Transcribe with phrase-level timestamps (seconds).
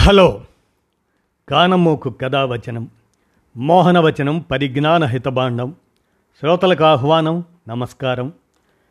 [0.00, 0.42] Hello.
[1.48, 2.88] కానమోకు కథావచనం
[3.56, 5.74] మోహనవచనం పరిజ్ఞాన హితబాండం
[6.40, 8.32] శ్రోతలకు ఆహ్వానం నమస్కారం.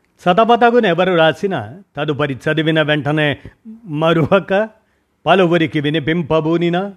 [0.08, 3.38] చదపతగునెవరు రాసిన తదుపరి చదివిన వెంటనే
[3.86, 4.70] మరువక
[5.26, 6.92] పలువురికి వినిపింపబూనిన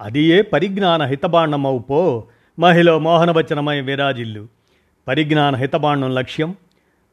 [0.00, 2.24] అది ఏ పరిజ్ఞాన హితబాండమవు
[2.58, 4.46] మహిళ మోహనవచనమై విరాజిల్లు.
[5.08, 6.54] పరిజ్ఞాన హితబాండం లక్ష్యం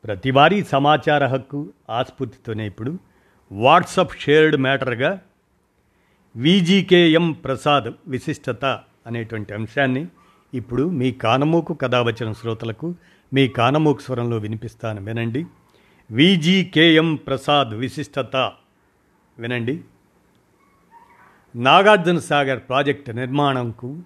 [0.04, 3.00] ప్రతివారీ సమాచార హక్కు ఆస్ఫూర్తితోనే ఇప్పుడు
[3.52, 5.20] వాట్సప్ షేర్డ్ మ్యాటర్గా
[6.36, 8.66] విజీకేఎం ప్రసాద్ విశిష్టత
[9.08, 10.08] అనేటువంటి అంశాన్ని
[10.53, 12.95] ఇప్పుడు మీ కానమూకు కథావచన శ్రోతలకు
[13.34, 15.02] మీ కానమూకు స్వరంలో వినిపిస్తాను.
[15.02, 15.45] వినండి.
[16.12, 18.36] విజికేఎం ప్రసాద్ విశిష్టత.
[19.39, 19.81] వినండి.
[21.55, 24.00] నాగార్జున సాగర్ ప్రాజెక్టు నిర్మాణంకు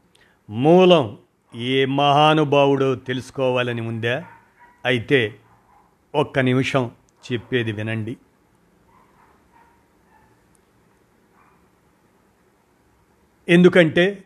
[0.50, 1.18] మూలం
[1.56, 4.26] ఏ మహానుభావుడో తెలుసుకోవాలని ఉందా?
[4.86, 5.36] అయితే
[6.16, 6.92] ఒక్క నిమిషం
[7.32, 8.18] చెప్పేది వినండి.
[13.48, 14.24] ఎందుకంటే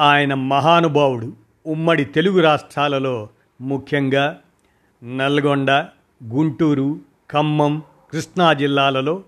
[0.00, 3.28] ఆయన మహానుభావుడు ఉమ్మడి తెలుగు రాష్ట్రాలలో
[3.60, 4.40] ముఖ్యంగా
[5.04, 5.70] నల్గొండ
[6.22, 7.82] గుంటూరు ఖమ్మం
[8.12, 9.24] కృష్ణా జిల్లాలలో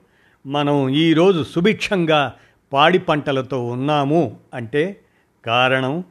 [0.46, 2.34] మనం ఈరోజు సుభిక్షంగా
[2.72, 5.00] పాడి పంటలతో ఉన్నాము అంటే
[5.46, 6.04] కారణం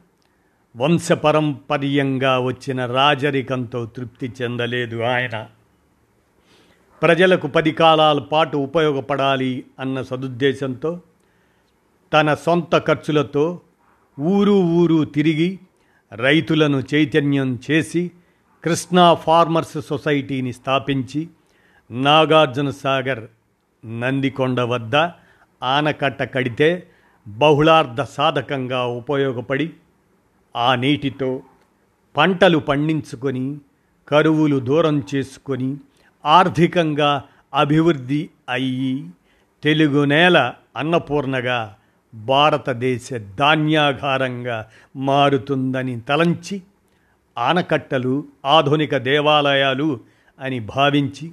[0.76, 5.46] వంశపరంపర్యంగా వచ్చిన రాజరికంతో తృప్తి చెందలేదు ఆయన.
[7.02, 11.00] ప్రజలకు పది కాలాల పాటు ఉపయోగపడాలి అన్న సదుద్దేశంతో
[12.12, 13.46] తన సొంత ఖర్చులతో
[14.18, 15.50] ఊరు ఊరు తిరిగి
[16.12, 18.02] రైతులను చైతన్యం చేసి
[18.64, 21.20] కృష్ణా ఫార్మర్స్ సొసైటీని స్థాపించి
[21.90, 23.24] నాగార్జున సాగర్
[23.84, 24.96] నందికొండ వద్ద
[25.62, 26.70] ఆనకట్ట కడితే
[27.26, 29.68] బహుళార్థ సాధకంగా ఉపయోగపడి
[30.54, 31.30] ఆ నీటితో
[32.16, 33.46] పంటలు పండించుకొని
[34.08, 35.70] కరువులు దూరం చేసుకొని
[36.24, 37.10] ఆర్థికంగా
[37.54, 38.94] అభివృద్ధి అయ్యి
[39.62, 40.38] తెలుగు నేల
[40.76, 41.58] అన్నపూర్ణగా
[42.14, 46.62] భారతదేశ ధాన్యాగారంగా మారుతుందని తలంచి
[47.38, 50.00] ఆనకట్టలు ఆధునిక దేవాలయాలు
[50.40, 51.30] అని భావించి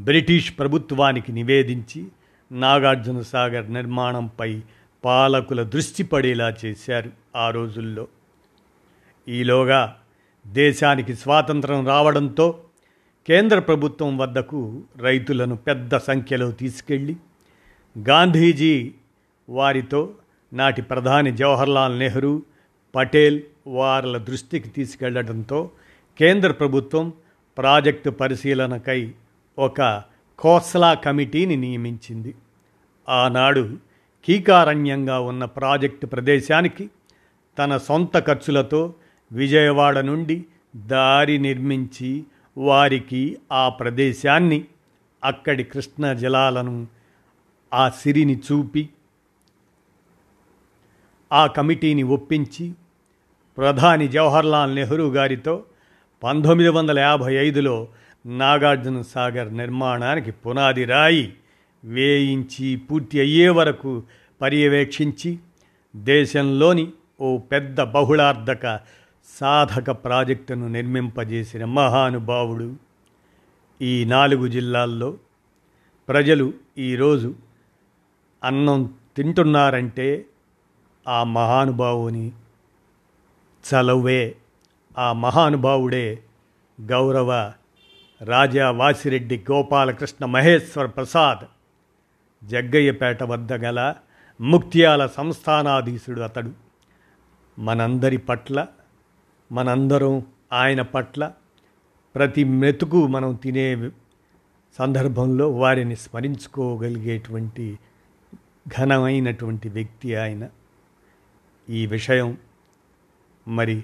[0.00, 2.06] బ్రిటిష్ ప్రభుత్వానికి నివేదించి
[2.52, 4.62] నాగార్జున సాగర్ నిర్మాణంపై
[5.04, 8.08] పాలకుల దృష్టి పడేలా చేశారు ఆ రోజుల్లో.
[9.28, 9.96] ఈలోగా
[10.46, 12.60] దేశానికి స్వాతంత్రం రావడంతో
[13.28, 17.16] కేంద్ర ప్రభుత్వం వద్దకు రైతులను పెద్ద సంఖ్యలో తీసుకెళ్ళి
[17.98, 18.94] గాంధీజీ
[19.48, 20.14] వారితో
[20.52, 22.42] నాటి ప్రధాని జవహర్లాల్ నెహ్రూ
[22.94, 25.70] పటేల్ వారల దృష్టికి తీసుకెళ్ళడంతో
[26.18, 27.12] కేంద్ర ప్రభుత్వం
[27.58, 29.14] ప్రాజెక్టు పరిశీలనకై
[29.58, 30.02] ఒక
[30.38, 32.34] కోస్లా కమిటీని నియమించింది.
[33.08, 33.76] ఆనాడు
[34.24, 36.90] కీకారణ్యంగా ఉన్న ప్రాజెక్టు ప్రదేశానికి
[37.58, 38.94] తన సొంత ఖర్చులతో
[39.32, 40.44] విజయవాడ నుండి
[40.76, 42.24] దారి నిర్మించి
[42.58, 44.64] వారికి ఆ ప్రదేశాన్ని
[45.24, 46.86] అక్కడి కృష్ణ జలాలను
[47.74, 48.88] ఆ సిరిని చూపి
[51.34, 52.72] ఆ కమిటీని ఒప్పించి
[53.58, 55.62] ప్రధాని జవహర్లాల్ నెహ్రూ గారితో
[56.22, 57.88] పంతొమ్మిది వందల యాభై ఐదులో
[58.26, 61.32] నాగార్జున సాగర్ నిర్మాణానికి పునాది రాయి
[61.84, 64.02] వేయించి పూర్తి అయ్యే వరకు
[64.40, 65.38] పర్యవేక్షించి
[65.96, 68.80] దేశంలోని ఓ పెద్ద బహుళార్థక
[69.40, 72.76] సాధక ప్రాజెక్టును నిర్మింపజేసిన మహానుభావుడు.
[73.82, 75.18] ఈ నాలుగు జిల్లాల్లో
[76.08, 77.34] ప్రజలు ఈరోజు
[78.44, 80.24] అన్నం తింటున్నారంటే
[81.08, 82.32] ఆ మహానుభావుని
[83.64, 84.36] చలవే
[84.98, 86.18] ఆ మహానుభావుడే
[86.80, 87.52] గౌరవ
[88.22, 91.44] రాజా వాసిరెడ్డి గోపాలకృష్ణ మహేశ్వర ప్రసాద్
[92.46, 93.94] జగ్గయ్యపేట వద్ద గల
[94.40, 96.50] ముక్త్యాల సంస్థానాధీశుడు అతడు.
[97.58, 98.66] మనందరి పట్ల
[99.52, 101.32] మనందరం ఆయన పట్ల
[102.14, 103.90] ప్రతి మెతుకు మనం తినే
[104.78, 107.78] సందర్భంలో వారిని స్మరించుకోగలిగేటువంటి
[108.80, 110.48] ఘనమైనటువంటి వ్యక్తి ఆయన.
[111.70, 112.36] ఈ విషయం
[113.48, 113.82] మరి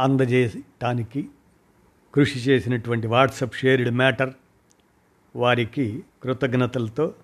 [0.00, 1.28] అందజేయటానికి
[2.14, 4.34] కృషి చేసినటువంటి వాట్సప్ షేర్డ్ మ్యాటర్
[5.36, 7.14] వారికి కృతజ్ఞతలతో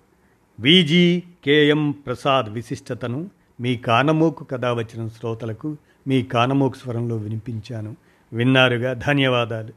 [0.59, 3.29] విజీ కేఎం ప్రసాద్ విశిష్టతను
[3.61, 5.77] మీ కానమోకు కథ వచ్చిన శ్రోతలకు
[6.07, 7.95] మీ కానమోకు స్వరంలో వినిపించాను.
[8.33, 8.93] విన్నారుగా?
[8.93, 9.73] ధన్యవాదాలు.